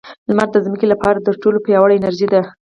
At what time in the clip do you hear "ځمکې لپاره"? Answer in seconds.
0.65-1.23